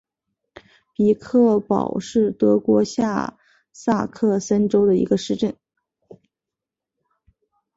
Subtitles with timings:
[0.95, 3.37] 比克堡是德国下
[3.71, 5.55] 萨克森州的一个市镇。